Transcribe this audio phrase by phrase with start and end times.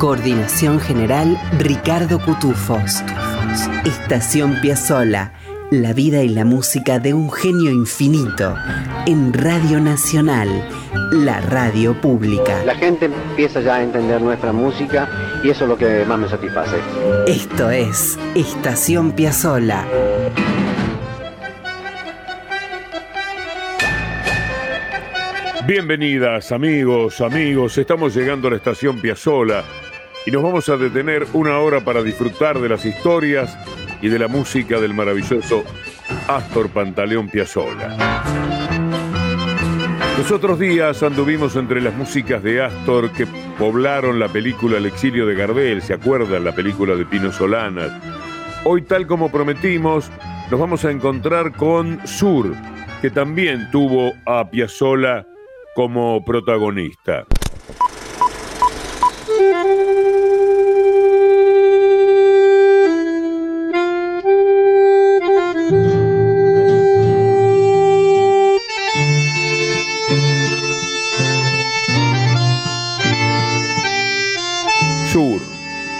[0.00, 3.02] Coordinación general Ricardo Cutufos.
[3.84, 5.34] Estación Piazzola,
[5.70, 8.56] la vida y la música de un genio infinito
[9.04, 10.48] en Radio Nacional,
[11.12, 12.64] la radio pública.
[12.64, 15.06] La gente empieza ya a entender nuestra música
[15.44, 16.76] y eso es lo que más me satisface.
[17.26, 19.84] Esto es Estación Piazzola.
[25.66, 29.62] Bienvenidas amigos, amigos, estamos llegando a la estación Piazzola
[30.26, 33.56] y nos vamos a detener una hora para disfrutar de las historias
[34.02, 35.64] y de la música del maravilloso
[36.28, 38.24] Astor Pantaleón Piazzola.
[40.18, 43.26] Los otros días anduvimos entre las músicas de Astor que
[43.58, 46.44] poblaron la película El exilio de Gardel, ¿se acuerdan?
[46.44, 47.90] La película de Pino Solanas.
[48.64, 50.10] Hoy, tal como prometimos,
[50.50, 52.54] nos vamos a encontrar con Sur,
[53.00, 55.26] que también tuvo a Piazzola
[55.74, 57.24] como protagonista.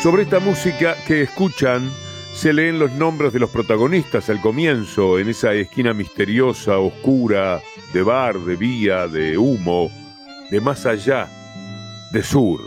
[0.02, 1.90] Sobre esta música que escuchan
[2.32, 7.60] se leen los nombres de los protagonistas al comienzo, en esa esquina misteriosa, oscura,
[7.92, 9.90] de bar, de vía, de humo,
[10.50, 11.28] de más allá,
[12.12, 12.60] de sur.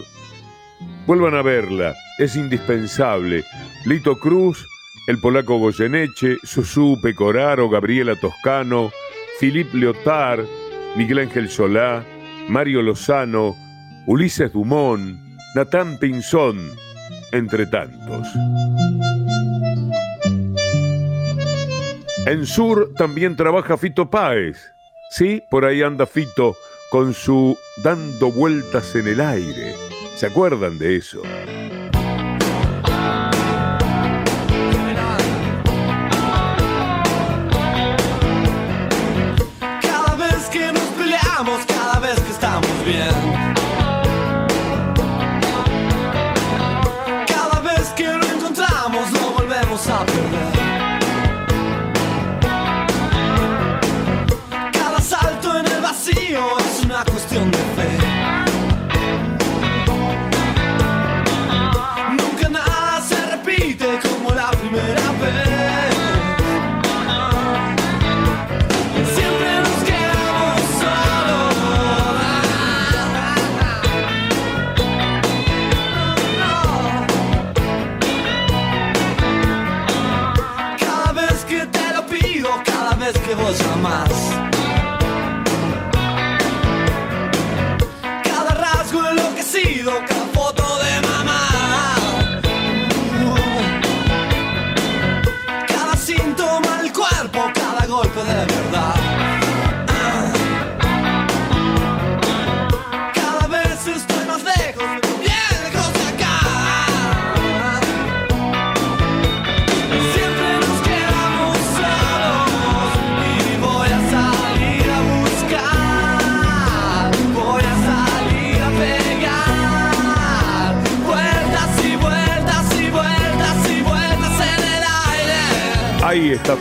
[1.08, 3.44] Vuelvan a verla, es indispensable.
[3.86, 4.64] Lito Cruz,
[5.08, 8.92] el polaco Goyeneche, Susu Pecoraro, Gabriela Toscano,
[9.40, 10.46] Philippe Leotard,
[10.96, 12.06] Miguel Ángel Solá,
[12.48, 13.56] Mario Lozano,
[14.06, 15.18] Ulises Dumont,
[15.56, 16.83] Natán Pinzón,
[17.34, 18.28] entre tantos.
[22.26, 24.72] En Sur también trabaja Fito Páez.
[25.10, 26.56] Sí, por ahí anda Fito
[26.90, 29.76] con su dando vueltas en el aire.
[30.16, 31.22] ¿Se acuerdan de eso?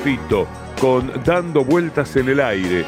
[0.02, 0.48] Fito,
[0.80, 2.84] con Dando Vueltas en el Aire.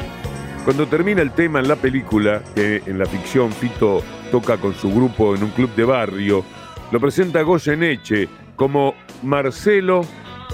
[0.65, 4.93] Cuando termina el tema en la película, que en la ficción Fito toca con su
[4.93, 6.43] grupo en un club de barrio,
[6.91, 8.27] lo presenta Goyeneche
[8.57, 10.01] como Marcelo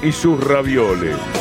[0.04, 1.41] y sus ravioles.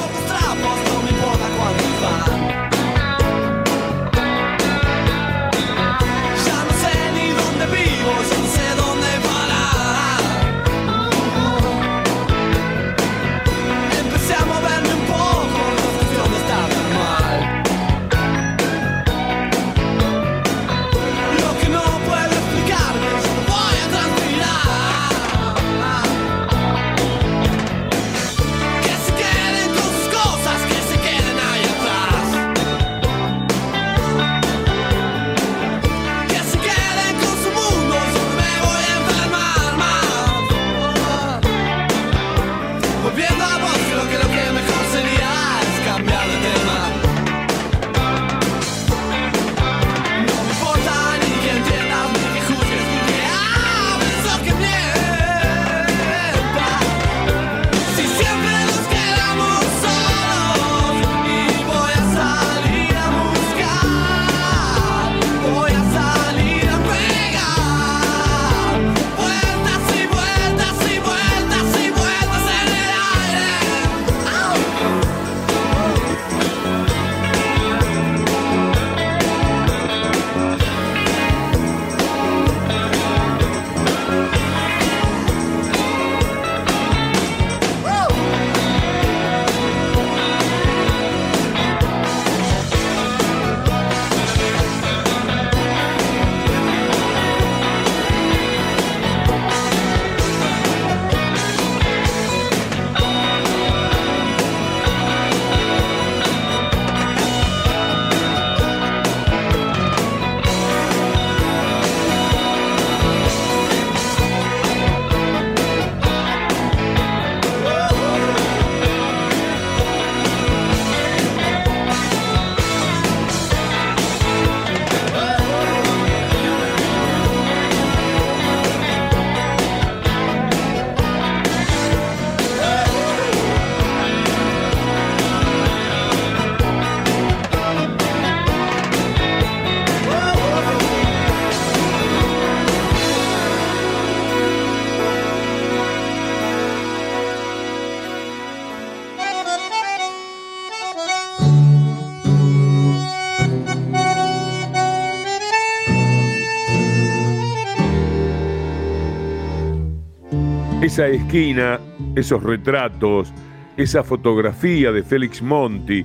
[161.01, 161.81] Esa esquina,
[162.15, 163.33] esos retratos,
[163.79, 166.05] esa fotografía de Félix Monti,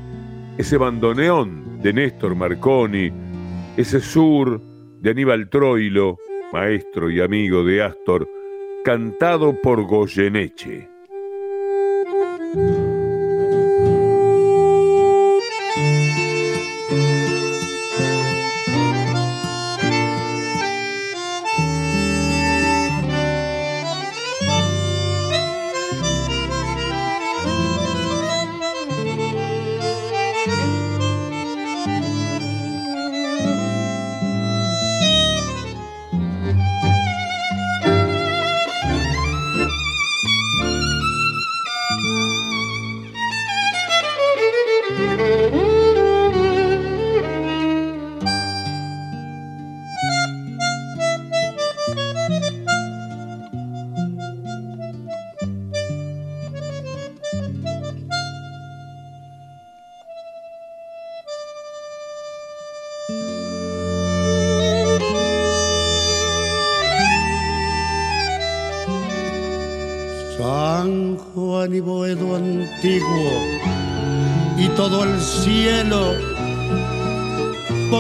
[0.57, 3.11] ese bandoneón de Néstor Marconi,
[3.75, 4.61] ese sur
[5.01, 6.17] de Aníbal Troilo,
[6.53, 8.25] maestro y amigo de Astor,
[8.85, 10.87] cantado por Goyeneche.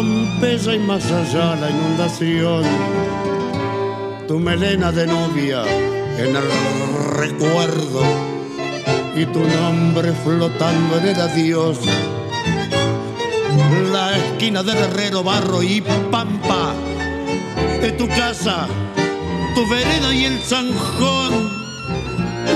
[0.05, 2.63] Pompeya y más allá la inundación,
[4.27, 5.63] tu melena de novia
[6.19, 6.47] en el
[7.17, 8.03] recuerdo
[9.15, 11.79] y tu nombre flotando en el adiós.
[13.91, 15.81] La esquina del herrero, barro y
[16.11, 16.75] pampa
[17.81, 18.67] de tu casa,
[19.55, 21.49] tu vereda y el zanjón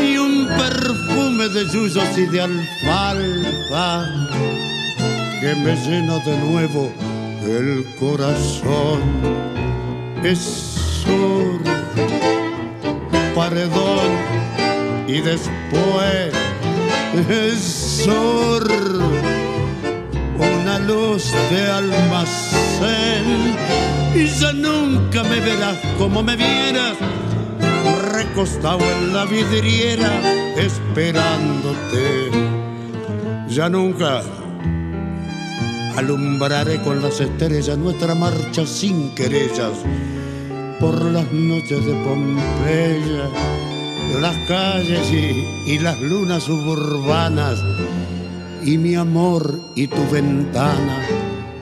[0.03, 4.06] y un perfume de yuyos y de alfalfa
[5.41, 7.09] que me llena de nuevo
[7.58, 9.01] el corazón.
[10.24, 10.39] Es
[11.03, 11.60] sur,
[13.34, 14.10] paredón
[15.08, 16.34] y después
[17.29, 18.68] es sur,
[20.38, 23.56] una luz de almacén
[24.13, 26.98] y ya nunca me verás como me vieras
[28.12, 30.12] recostado en la vidriera
[30.58, 32.29] esperándote.
[33.48, 34.22] Ya nunca
[36.00, 39.74] alumbraré con las estrellas nuestra marcha sin querellas
[40.79, 43.29] por las noches de Pompeya,
[44.22, 47.60] las calles y, las lunas suburbanas
[48.63, 51.06] y mi amor y tu ventana,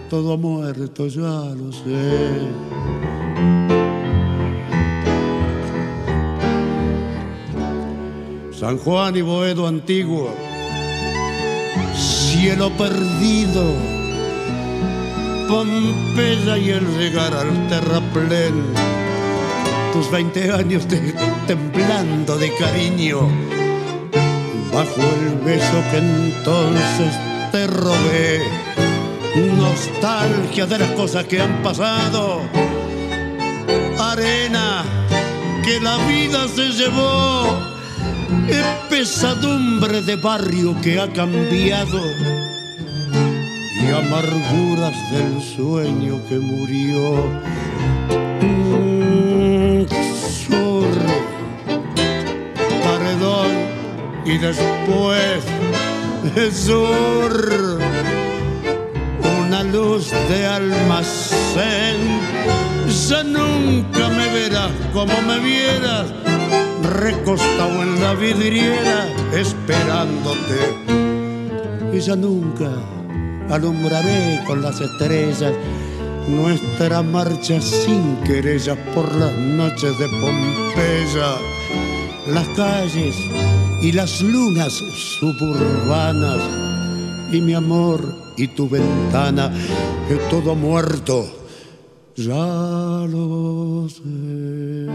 [0.07, 2.47] todo muerto, ya lo sé.
[8.51, 10.29] San Juan y Boedo antiguo,
[11.95, 13.96] cielo perdido,
[15.47, 18.53] Pompeya y el llegar al terraplén,
[19.93, 20.85] tus 20 años
[21.47, 23.29] temblando de cariño,
[24.73, 27.13] bajo el beso que entonces
[27.53, 28.41] te robé,
[29.57, 32.41] nostalgia de las cosas que han pasado,
[33.99, 34.83] arena
[35.63, 37.43] que la vida se llevó.
[38.49, 41.99] Es pesadumbre de barrio que ha cambiado
[43.87, 47.15] y amarguras del sueño que murió.
[50.47, 50.87] Sur,
[52.83, 53.51] paredón
[54.25, 55.43] y después
[56.53, 57.79] sur,
[59.39, 61.97] una luz de almacén.
[63.07, 66.07] Ya nunca me verás como me vieras
[66.83, 70.59] recostado en la vidriera esperándote.
[71.93, 72.69] Y ya nunca
[73.49, 75.53] alumbraré con las estrellas
[76.27, 81.37] nuestra marcha sin querellas por las noches de Pompeya,
[82.27, 83.15] las calles
[83.81, 84.73] y las lunas
[85.19, 86.41] suburbanas
[87.31, 88.01] y mi amor
[88.37, 89.51] y tu ventana,
[90.07, 91.25] que todo muerto,
[92.15, 94.87] ya lo sé.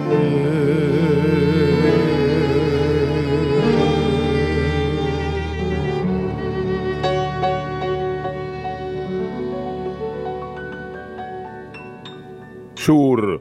[12.85, 13.41] Sur,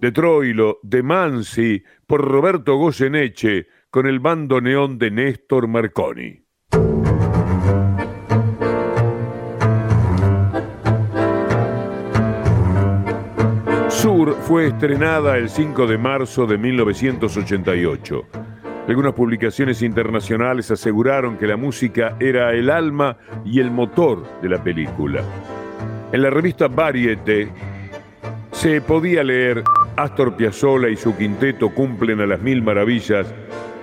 [0.00, 6.44] de Troilo, de Mansi, por Roberto Goyeneche, con el bando neón de Néstor Marconi.
[13.88, 18.22] Sur fue estrenada el 5 de marzo de 1988.
[18.86, 24.62] Algunas publicaciones internacionales aseguraron que la música era el alma y el motor de la
[24.62, 25.24] película.
[26.12, 27.48] En la revista Variety
[28.52, 29.62] se podía leer
[29.96, 33.26] Astor Piazzolla y su quinteto cumplen a las mil maravillas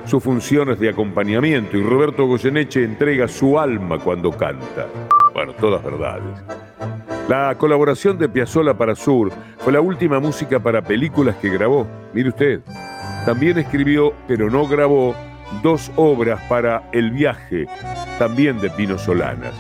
[0.06, 4.88] sus funciones de acompañamiento y Roberto Goyeneche entrega su alma cuando canta.
[5.34, 6.44] Bueno, todas verdades.
[7.28, 11.88] La colaboración de Piazzolla para Sur fue la última música para películas que grabó.
[12.14, 12.62] Mire usted,
[13.26, 15.16] también escribió, pero no grabó,
[15.64, 17.66] dos obras para El viaje,
[18.20, 19.56] también de Pino Solanas.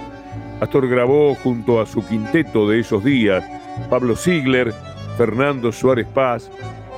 [0.61, 3.43] Astor grabó junto a su quinteto de esos días,
[3.89, 4.71] Pablo Ziegler,
[5.17, 6.51] Fernando Suárez Paz,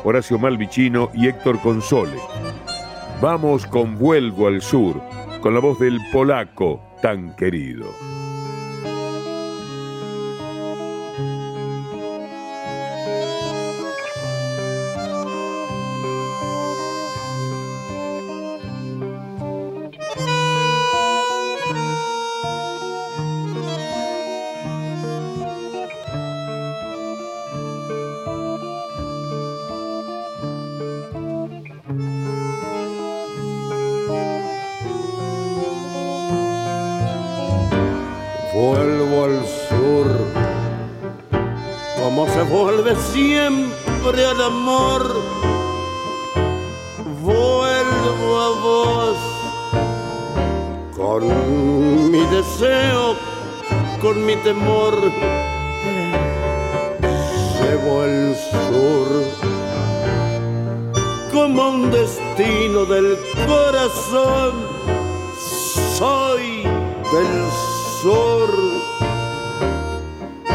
[0.04, 2.18] Horacio Malvicino y Héctor Console.
[3.22, 5.02] Vamos con Vuelvo al Sur,
[5.42, 7.86] con la voz del polaco tan querido.
[44.38, 45.02] Al amor.
[47.24, 49.18] Vuelvo a vos,
[50.96, 53.16] con mi deseo,
[54.02, 54.94] con mi temor.
[57.62, 59.08] Llevo el sur,
[61.34, 63.18] como un destino del
[63.48, 64.54] corazón.
[65.98, 66.64] Soy
[67.12, 67.50] del
[68.02, 68.50] sur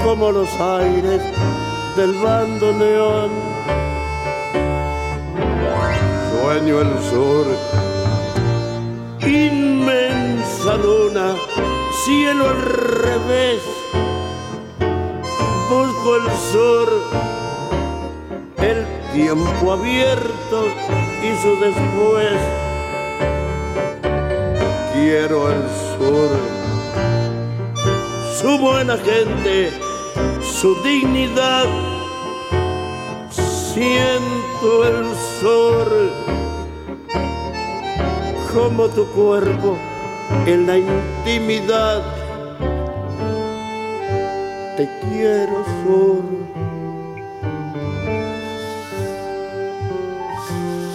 [0.04, 1.22] como los aires
[1.96, 3.30] del bando neón.
[6.30, 7.46] Sueño el sur,
[9.20, 11.34] inmensa luna,
[12.04, 13.62] cielo al revés.
[15.70, 16.88] Busco el sur,
[18.58, 20.66] el tiempo abierto
[21.22, 22.38] y su después.
[24.94, 25.62] Quiero el
[25.98, 26.62] sur
[28.42, 29.70] su buena gente,
[30.42, 31.81] su dignidad.
[33.74, 36.12] Siento el sol
[38.52, 39.78] como tu cuerpo
[40.44, 42.02] en la intimidad.
[44.76, 46.22] Te quiero sur,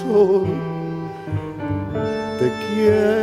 [0.03, 0.45] sur,
[2.37, 3.16] te quiero.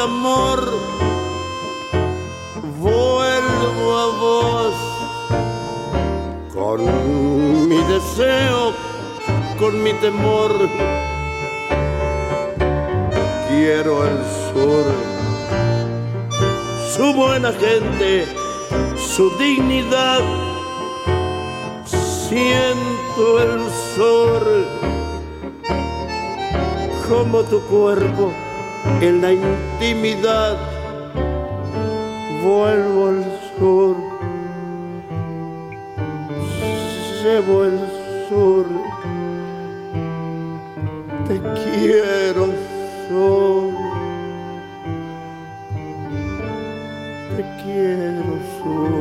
[0.00, 0.60] Amor.
[2.80, 4.74] Vuelvo a vos,
[6.54, 8.72] con mi deseo,
[9.58, 10.52] con mi temor.
[13.48, 14.86] Quiero el sur,
[16.96, 18.26] su buena gente,
[18.96, 20.22] su dignidad
[22.30, 23.60] siento el
[23.96, 24.64] sol
[27.08, 28.29] como tu cuerpo
[29.00, 30.56] en la intimidad.
[32.42, 33.24] Vuelvo al
[33.58, 33.96] sur,
[37.22, 37.78] llevo el
[38.28, 38.66] sur,
[41.28, 42.46] te quiero
[43.08, 43.74] sol,
[47.36, 48.99] te quiero sol.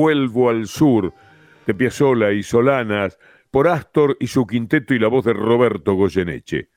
[0.00, 1.12] Vuelvo al sur,
[1.66, 3.18] de Piazzolla y Solanas,
[3.50, 6.70] por Astor y su quinteto y la voz de Roberto Goyeneche.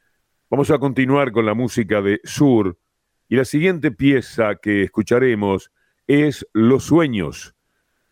[0.50, 2.78] Vamos a continuar con la música de Sur
[3.30, 5.72] y la siguiente pieza que escucharemos
[6.06, 7.56] es Los Sueños.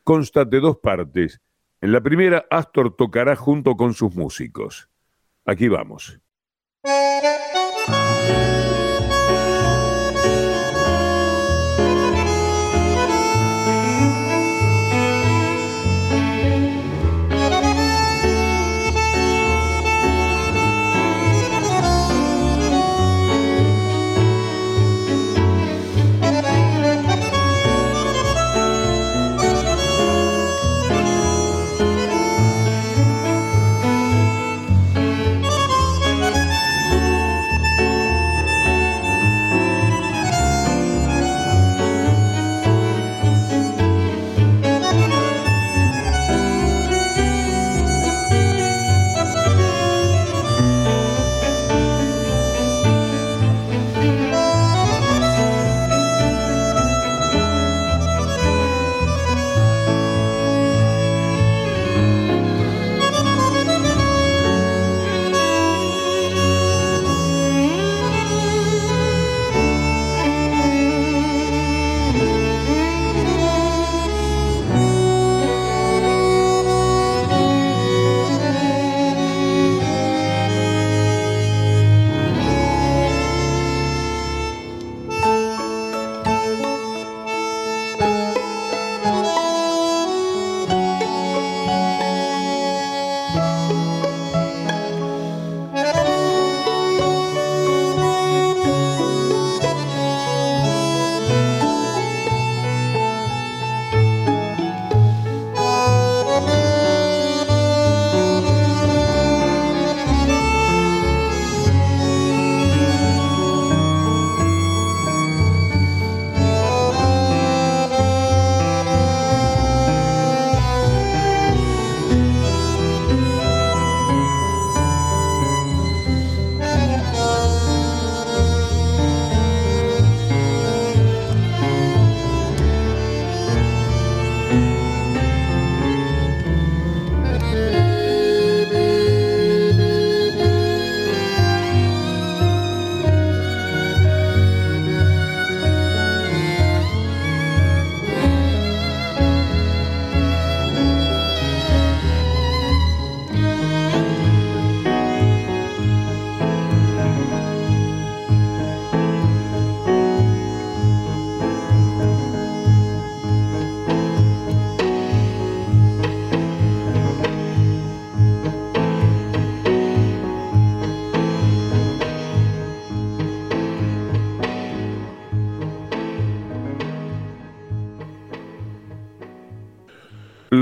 [0.06, 1.42] Consta de dos partes.
[1.82, 4.88] En la primera, Astor tocará junto con sus músicos.
[5.44, 6.21] Aquí vamos.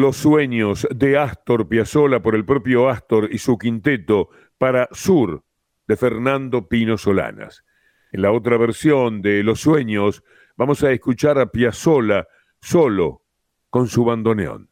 [0.09, 5.43] Los sueños de Astor Piazzolla por el propio Astor y su quinteto para Sur
[5.87, 7.63] de Fernando Pino Solanas.
[8.11, 10.23] En la otra versión de Los sueños
[10.57, 12.27] vamos a escuchar a Piazzolla
[12.59, 13.21] solo
[13.69, 14.68] con su bandoneón.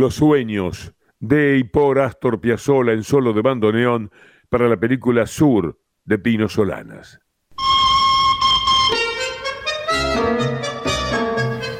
[0.00, 4.10] Los sueños de y por Astor Piazzolla en solo de bandoneón
[4.48, 7.20] para la película Sur de Pino Solanas.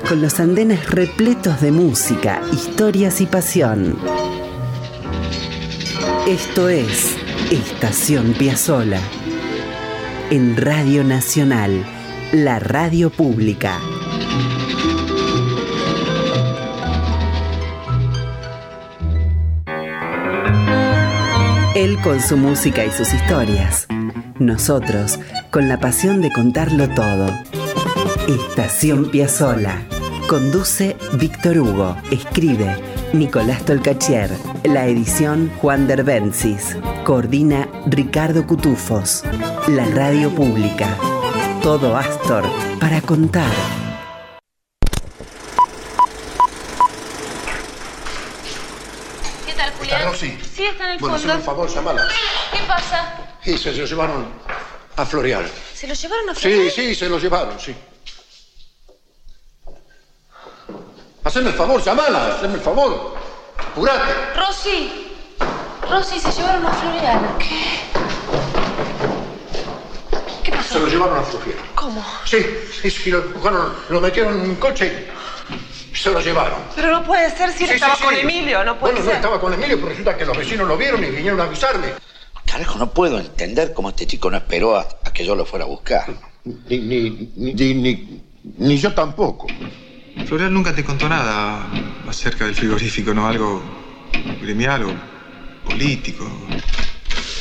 [0.06, 3.96] Con los andenes repletos de música, historias y pasión.
[6.28, 7.16] Esto es
[7.50, 9.00] Estación Piazzolla.
[10.30, 11.86] En Radio Nacional,
[12.34, 13.80] la radio pública.
[21.80, 23.86] Él con su música y sus historias.
[24.38, 25.18] Nosotros
[25.50, 27.26] con la pasión de contarlo todo.
[28.28, 29.80] Estación Piazzola.
[30.28, 31.96] Conduce Víctor Hugo.
[32.10, 32.76] Escribe
[33.14, 34.30] Nicolás Tolcachier.
[34.64, 36.76] La edición Juan Derbencis.
[37.04, 39.24] Coordina Ricardo Cutufos.
[39.66, 40.98] La radio pública.
[41.62, 42.44] Todo Astor
[42.78, 43.50] para contar.
[49.46, 49.98] ¿Qué tal, Julián?
[50.00, 50.38] ¿Está Rosy?
[50.60, 52.06] Sí, está en el Bueno, hazme un favor, llamala.
[52.52, 53.14] ¿Qué pasa?
[53.44, 54.26] Y se lo llevaron
[54.96, 55.50] a Florial.
[55.74, 56.70] ¿Se lo llevaron a Sí, Florial?
[56.70, 57.74] sí, se lo llevaron, sí.
[61.24, 63.14] Haceme el favor, llamala, haceme el favor.
[63.58, 64.12] Apurate.
[64.36, 65.06] Rosy.
[65.88, 67.20] Rosy, se llevaron a Florial.
[67.38, 67.80] ¿Qué?
[70.44, 70.74] ¿Qué pasó?
[70.74, 71.58] Se lo llevaron a Florial.
[71.74, 72.04] ¿Cómo?
[72.24, 72.38] Sí,
[72.82, 75.19] sí, sí, lo empujaron, lo metieron en un coche y
[76.00, 76.58] se lo llevaron.
[76.74, 78.20] Pero no puede ser si él Sí, estaba sí, con sí.
[78.20, 79.14] Emilio, no puede bueno, ser.
[79.14, 81.88] no estaba con Emilio, pero resulta que los vecinos lo vieron y vinieron a avisarme.
[82.46, 85.64] Carajo, no puedo entender cómo este chico no esperó a, a que yo lo fuera
[85.64, 86.04] a buscar.
[86.44, 88.22] Ni, ni, ni, ni, ni,
[88.58, 89.46] ni yo tampoco.
[90.26, 91.66] Floreal nunca te contó nada
[92.08, 93.26] acerca del frigorífico, ¿no?
[93.28, 93.62] Algo
[94.42, 94.94] gremial o
[95.68, 96.26] político.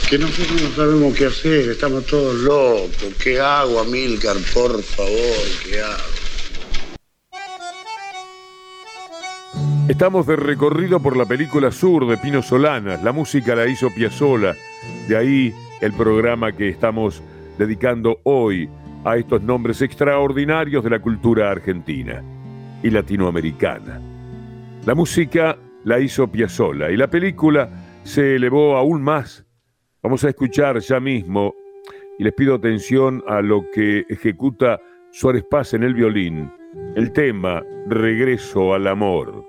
[0.09, 2.89] Que nosotros no sabemos qué hacer, estamos todos locos.
[3.21, 4.37] ¿Qué hago, Amílcar?
[4.53, 6.18] Por favor, ¿qué hago?
[9.89, 13.03] Estamos de recorrido por la película Sur de Pino Solanas.
[13.03, 14.55] La música la hizo Piazzolla.
[15.07, 17.23] De ahí el programa que estamos
[17.57, 18.69] dedicando hoy
[19.03, 22.23] a estos nombres extraordinarios de la cultura argentina
[22.83, 23.99] y latinoamericana.
[24.85, 27.67] La música la hizo Piazzolla y la película
[28.03, 29.43] se elevó aún más.
[30.03, 31.55] Vamos a escuchar ya mismo
[32.19, 34.79] y les pido atención a lo que ejecuta
[35.11, 36.51] Suárez Paz en el violín,
[36.95, 39.48] el tema Regreso al Amor.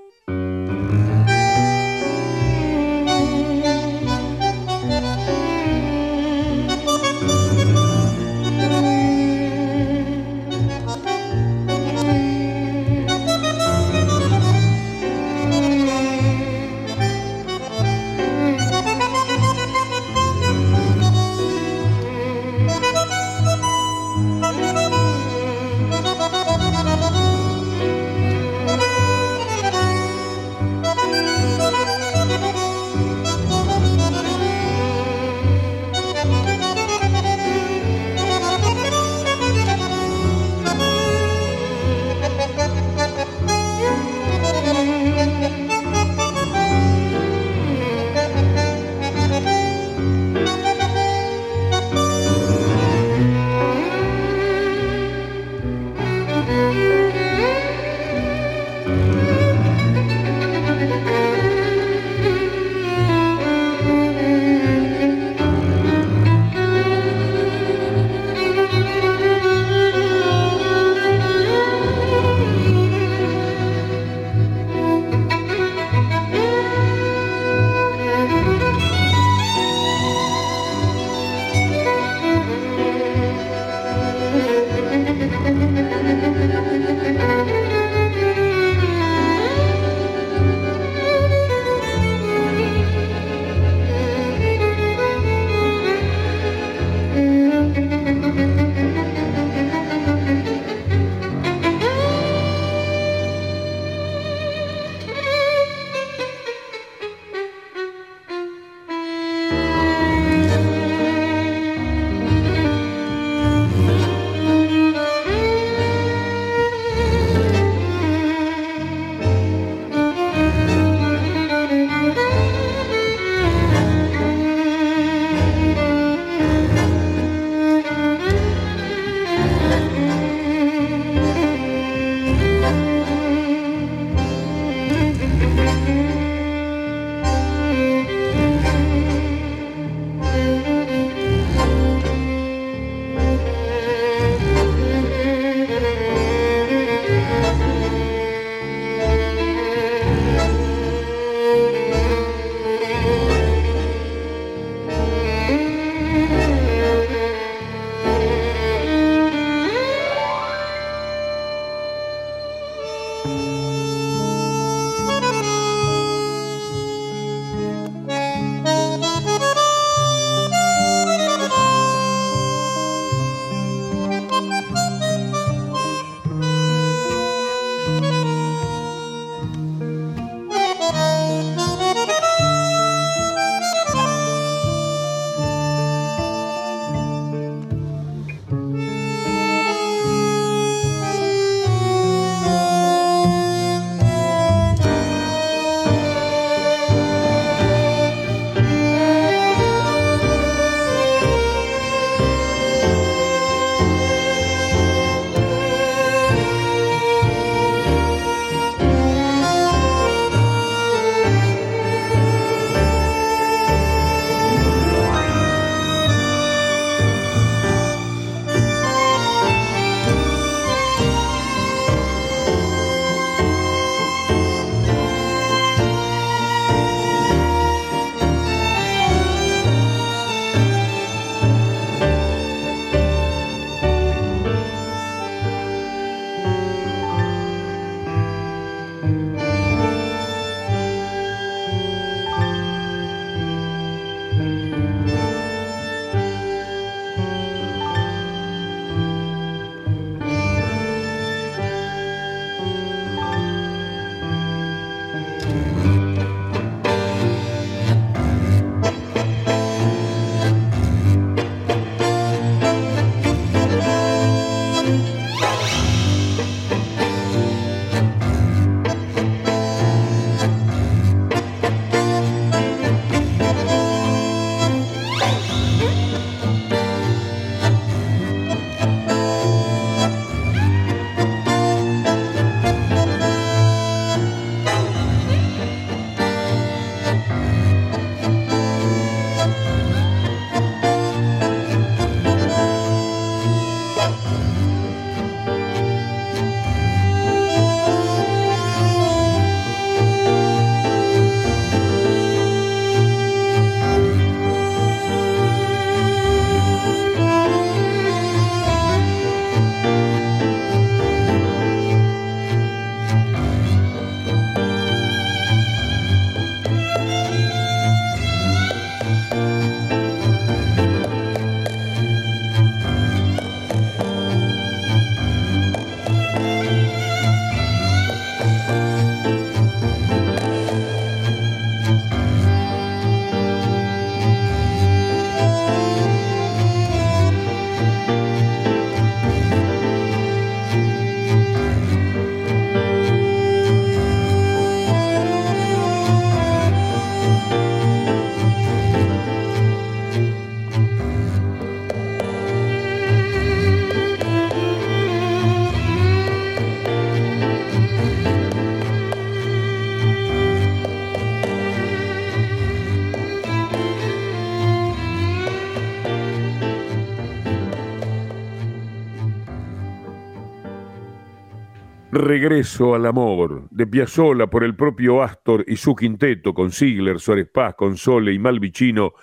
[372.31, 377.49] Regreso al amor, de Piazzolla por el propio Astor y su quinteto con Ziegler, Suárez
[377.53, 379.15] Paz, Console y Malvicino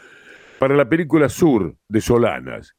[0.60, 2.76] para la película Sur de Solanas.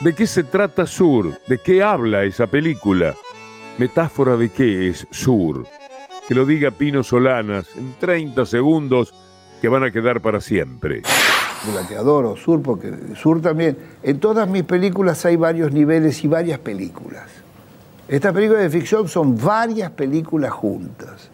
[0.00, 1.38] ¿De qué se trata Sur?
[1.48, 3.14] ¿De qué habla esa película?
[3.78, 5.64] ¿Metáfora de qué es Sur?
[6.28, 9.14] Que lo diga Pino Solanas en 30 segundos
[9.62, 11.00] que van a quedar para siempre.
[11.74, 13.78] la que adoro, Sur, porque Sur también.
[14.02, 17.41] En todas mis películas hay varios niveles y varias películas.
[18.12, 21.30] Estas películas de ficción son varias películas juntas.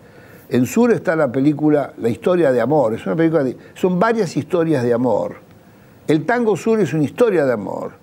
[0.48, 4.36] En Sur está la película La historia de amor, es una película de- son varias
[4.36, 5.38] historias de amor.
[6.06, 7.94] El tango Sur es una historia de amor,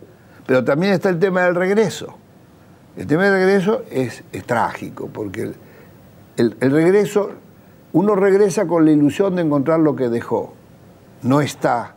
[0.45, 2.17] pero también está el tema del regreso.
[2.97, 5.53] El tema del regreso es, trágico, porque
[6.35, 7.31] el regreso,
[7.93, 10.53] uno regresa con la ilusión de encontrar lo que dejó.
[11.21, 11.95] No está,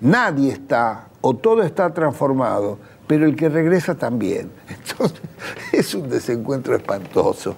[0.00, 2.78] nadie está, o todo está transformado,
[3.08, 4.52] pero el que regresa también.
[4.68, 5.20] Entonces,
[5.72, 7.56] es un desencuentro espantoso.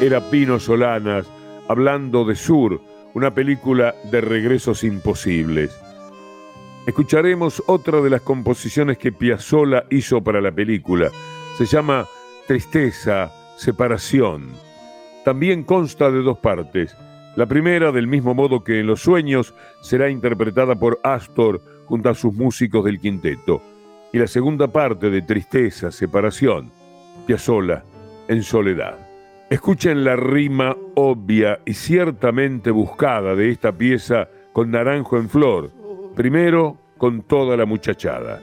[0.00, 1.26] Era Pino Solanas
[1.68, 2.80] hablando de Sur,
[3.12, 5.70] una película de regresos imposibles.
[6.86, 11.10] Escucharemos otra de las composiciones que Piazzolla hizo para la película.
[11.58, 12.06] Se llama
[12.48, 14.48] Tristeza, Separación.
[15.24, 16.96] También consta de dos partes.
[17.36, 22.14] La primera, del mismo modo que en Los Sueños, será interpretada por Astor junto a
[22.14, 23.62] sus músicos del quinteto.
[24.12, 26.72] Y la segunda parte de Tristeza, Separación,
[27.26, 27.84] Piazzolla
[28.28, 28.96] en soledad.
[29.48, 35.70] Escuchen la rima obvia y ciertamente buscada de esta pieza con Naranjo en Flor,
[36.14, 38.40] primero con toda la muchachada.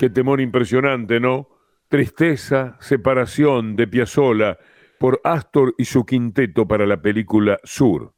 [0.00, 1.50] Qué temor impresionante, ¿no?
[1.88, 4.56] Tristeza, separación de Piazzolla
[4.98, 8.14] por Astor y su quinteto para la película Sur.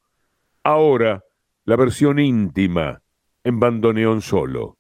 [0.62, 1.24] Ahora,
[1.64, 3.02] la versión íntima
[3.42, 4.78] en bandoneón solo.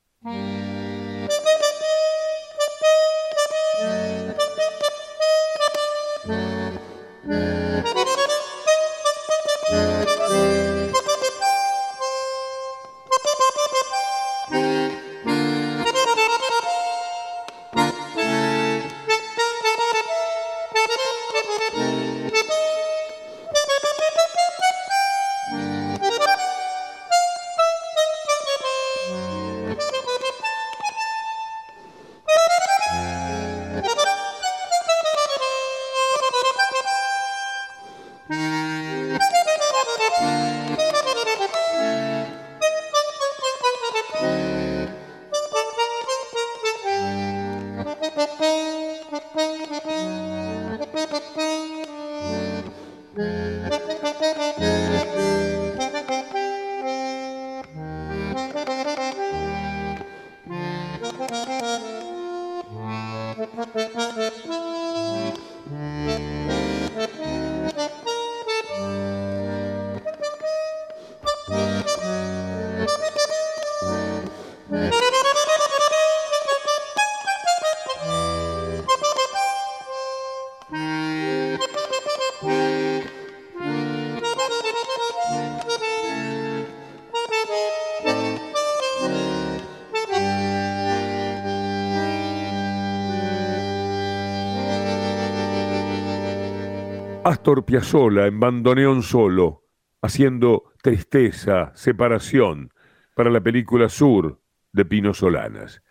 [97.42, 99.64] Astor Piazzolla en bandoneón solo,
[100.00, 102.72] haciendo tristeza, separación,
[103.16, 104.40] para la película Sur
[104.72, 105.82] de Pino Solanas.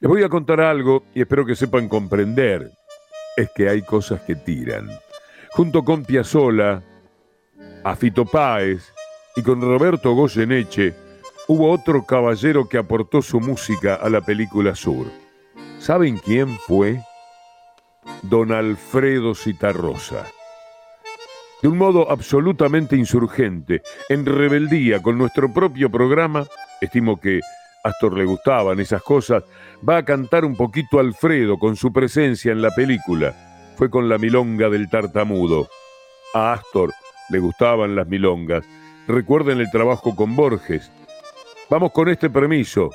[0.00, 2.70] Les voy a contar algo y espero que sepan comprender.
[3.36, 4.88] Es que hay cosas que tiran.
[5.50, 6.82] Junto con Piazzolla,
[7.84, 8.90] a Fito Páez
[9.36, 10.94] y con Roberto Goyeneche,
[11.48, 15.08] hubo otro caballero que aportó su música a la película Sur.
[15.80, 16.98] ¿Saben quién fue?
[18.22, 20.24] Don Alfredo Citarrosa
[21.62, 26.46] de un modo absolutamente insurgente, en rebeldía con nuestro propio programa,
[26.80, 27.40] estimo que
[27.84, 29.44] Astor le gustaban esas cosas,
[29.88, 33.34] va a cantar un poquito Alfredo con su presencia en la película.
[33.76, 35.68] Fue con la milonga del tartamudo.
[36.34, 36.92] A Astor
[37.30, 38.64] le gustaban las milongas.
[39.06, 40.90] Recuerden el trabajo con Borges.
[41.70, 42.90] Vamos con este permiso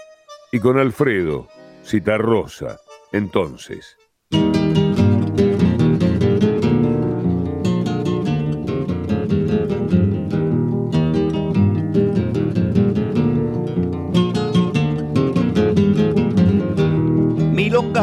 [0.51, 1.47] y con Alfredo,
[1.83, 2.77] Citarrosa.
[3.11, 3.97] Entonces.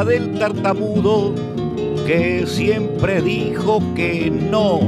[0.07, 1.35] Del tartamudo
[2.07, 4.81] que siempre dijo que no.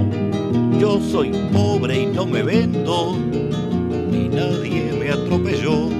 [0.80, 3.16] Yo soy pobre y no me vendo,
[4.10, 5.90] ni nadie me atropelló.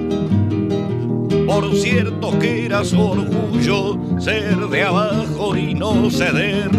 [1.47, 6.71] Por cierto que era su orgullo ser de abajo y no ceder,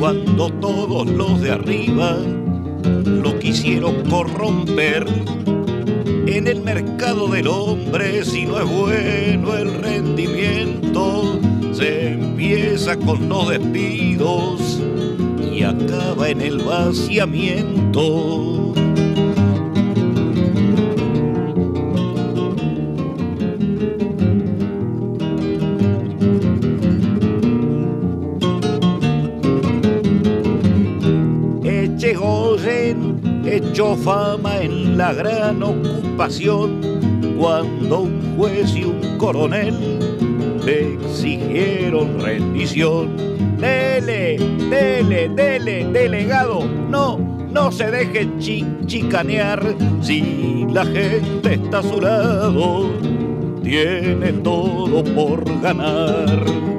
[0.00, 2.16] cuando todos los de arriba
[3.04, 5.06] lo quisieron corromper.
[6.26, 11.38] En el mercado del hombre, si no es bueno el rendimiento,
[11.72, 14.80] se empieza con los despidos
[15.52, 18.53] y acaba en el vaciamiento.
[35.04, 36.80] La gran ocupación
[37.38, 39.98] cuando un juez y un coronel
[40.64, 43.14] le exigieron rendición.
[43.58, 44.38] Dele,
[44.70, 47.18] dele, dele, delegado, no,
[47.50, 49.62] no se deje chi chicanear
[50.00, 52.90] si la gente está a su lado,
[53.62, 56.73] tiene todo por ganar.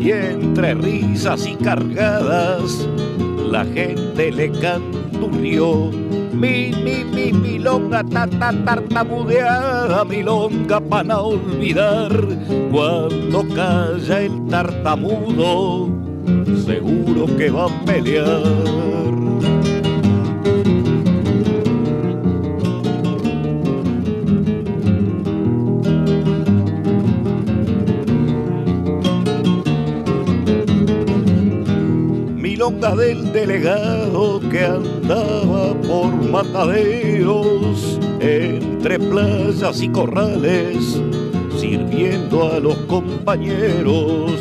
[0.00, 2.88] Y entre risas y cargadas
[3.50, 5.90] la gente le canturrió.
[6.32, 12.12] Mi, mi, mi, milonga, ta, ta, tartamudeada, milonga para olvidar.
[12.70, 15.88] Cuando calla el tartamudo,
[16.66, 18.95] seguro que va a pelear.
[32.70, 41.00] Del delegado que andaba por mataderos entre playas y corrales,
[41.56, 44.32] sirviendo a los compañeros.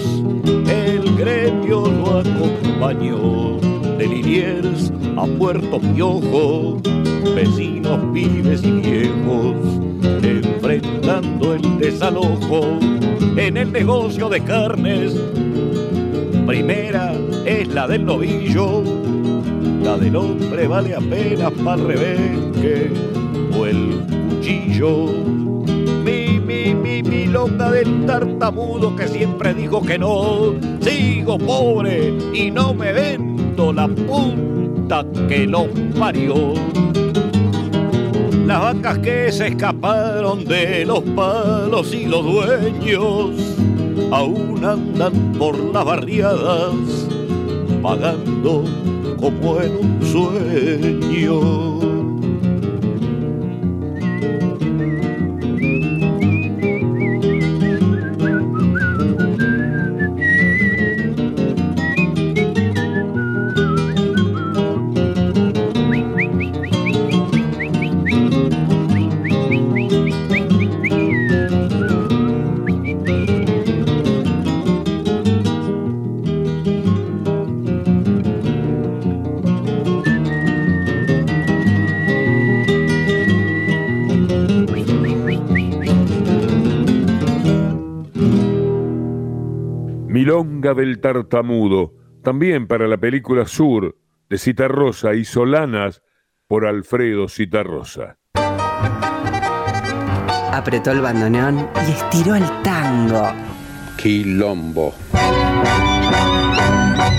[0.67, 3.59] El gremio lo acompañó
[3.99, 6.82] de Liniers a Puerto Piojo,
[7.36, 9.55] vecinos, pibes y viejos,
[10.23, 12.80] enfrentando el desalojo
[13.38, 15.13] en el negocio de carnes.
[16.47, 17.13] Primera
[17.45, 18.83] es la del novillo,
[19.83, 22.91] la del hombre vale apenas para rebenque
[23.57, 25.05] o el cuchillo.
[26.03, 30.55] Mi, mi, mi, milonga del tartamudo que siempre dijo que no.
[30.81, 35.67] Sigo pobre y no me vendo la punta que lo
[35.99, 36.53] parió.
[38.47, 43.57] Las vacas que se escaparon de los palos y los dueños
[44.11, 47.14] aún andan por las barriadas
[47.86, 48.63] pagando
[49.19, 51.94] como en un sueño.
[90.66, 91.93] Milonga del Tartamudo,
[92.24, 93.97] también para la película Sur
[94.30, 96.01] de Citarrosa y Solanas
[96.47, 98.18] por Alfredo Citarrosa.
[100.51, 103.32] Apretó el bandoneón y estiró el tango.
[103.97, 104.95] Quilombo.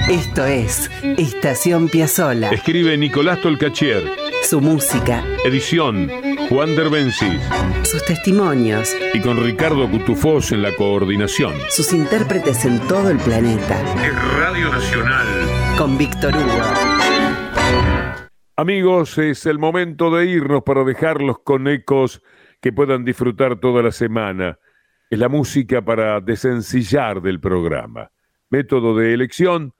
[0.08, 2.50] Esto es Estación Piazzola.
[2.50, 4.02] Escribe Nicolás Tolcachier.
[4.42, 6.10] Su música, Edición
[6.48, 7.40] Juan Derbencis.
[7.82, 11.54] sus testimonios, Y con Ricardo Cutufós en la coordinación.
[11.70, 13.80] sus intérpretes en todo el planeta.
[14.04, 15.26] Es Radio Nacional.
[15.78, 16.62] Con Víctor Hugo.
[18.56, 22.22] Amigos, es el momento de irnos para dejarlos con ecos
[22.60, 24.58] que puedan disfrutar toda la semana.
[25.10, 28.10] Es la música para desencillar del programa.
[28.50, 29.74] Método de elección.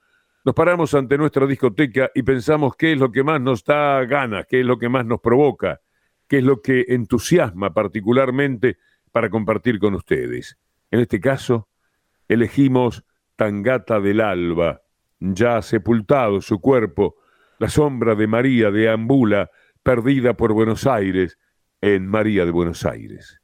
[0.45, 4.45] Nos paramos ante nuestra discoteca y pensamos qué es lo que más nos da ganas,
[4.47, 5.81] qué es lo que más nos provoca,
[6.27, 8.77] qué es lo que entusiasma particularmente
[9.11, 10.57] para compartir con ustedes.
[10.91, 11.67] En este caso,
[12.27, 13.03] elegimos
[13.35, 14.81] Tangata del Alba,
[15.19, 17.15] ya sepultado su cuerpo,
[17.59, 19.49] la sombra de María deambula,
[19.83, 21.37] perdida por Buenos Aires,
[21.81, 23.39] en María de Buenos Aires.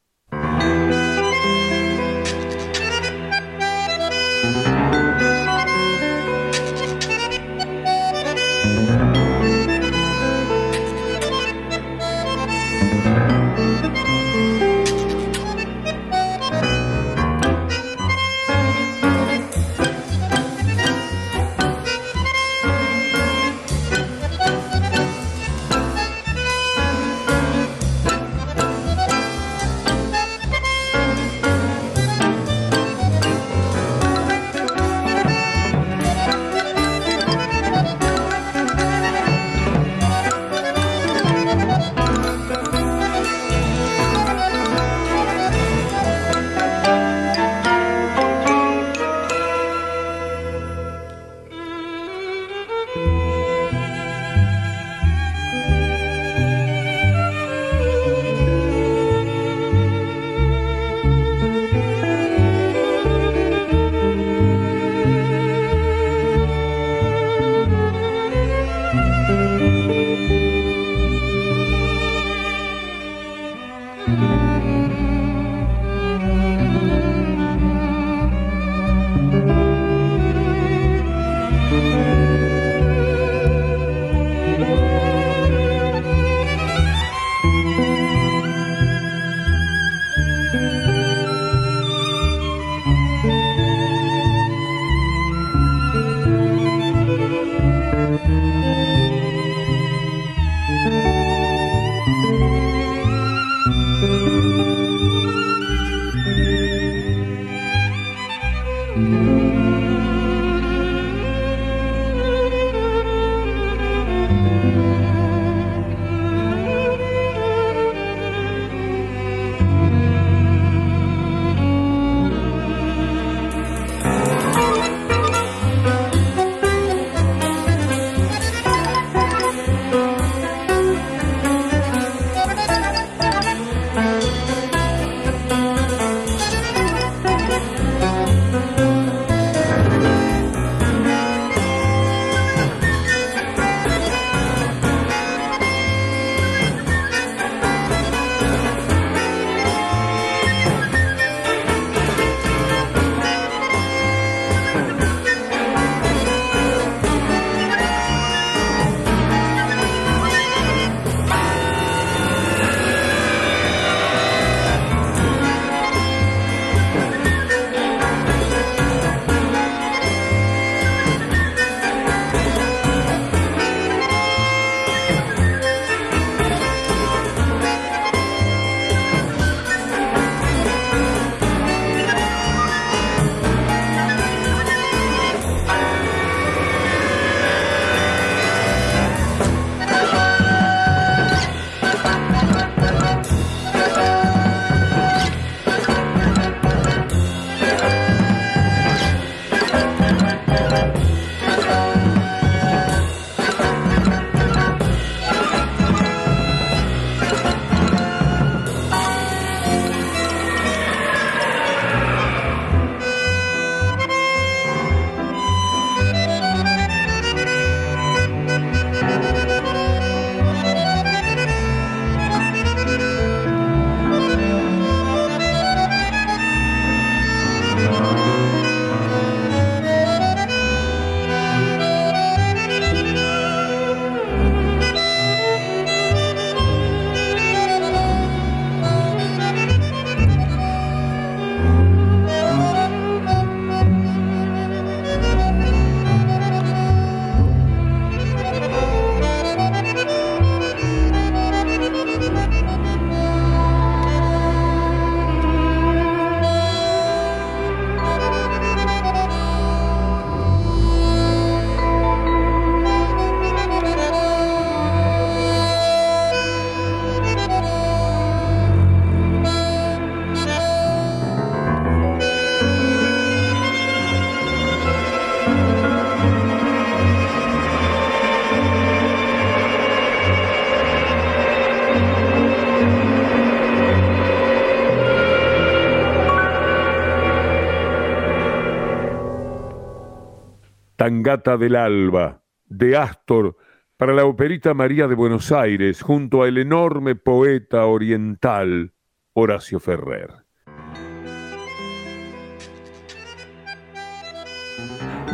[291.04, 293.58] Tangata del Alba, de Astor,
[293.98, 298.94] para la Operita María de Buenos Aires, junto al enorme poeta oriental
[299.34, 300.30] Horacio Ferrer.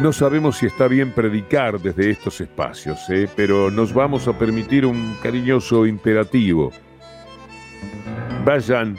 [0.01, 3.29] No sabemos si está bien predicar desde estos espacios, ¿eh?
[3.35, 6.71] pero nos vamos a permitir un cariñoso imperativo.
[8.43, 8.95] Vayan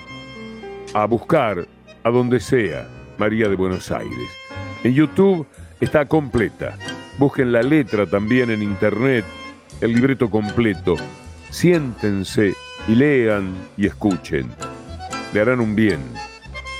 [0.94, 1.66] a buscar
[2.04, 2.86] a donde sea
[3.18, 4.30] María de Buenos Aires.
[4.84, 5.48] En YouTube
[5.80, 6.76] está completa.
[7.18, 9.24] Busquen la letra también en internet,
[9.80, 10.96] el libreto completo.
[11.50, 12.54] Siéntense
[12.86, 14.50] y lean y escuchen.
[15.32, 16.00] Le harán un bien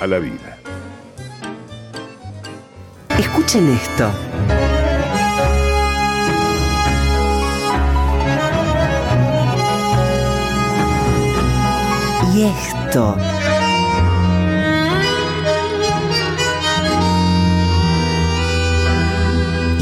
[0.01, 0.59] a la vida.
[3.19, 4.11] Escuchen esto.
[12.35, 13.40] Y esto.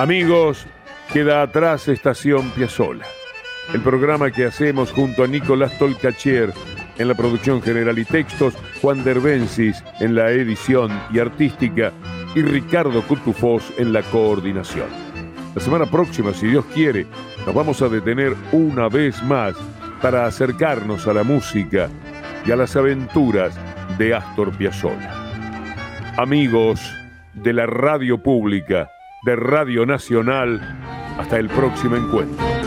[0.00, 0.66] Amigos,
[1.12, 3.04] queda atrás Estación Piazzola.
[3.74, 6.54] El programa que hacemos junto a Nicolás Tolcachier
[6.96, 11.92] en la producción general y textos, Juan Derbensis en la edición y artística
[12.34, 14.86] y Ricardo Cutufós en la coordinación.
[15.54, 17.06] La semana próxima, si Dios quiere,
[17.44, 19.54] nos vamos a detener una vez más
[20.00, 21.90] para acercarnos a la música
[22.46, 23.54] y a las aventuras
[23.98, 25.12] de Astor Piazzolla.
[26.16, 26.80] Amigos
[27.34, 28.90] de la radio pública,
[29.22, 30.60] de Radio Nacional,
[31.18, 32.59] hasta el próximo encuentro.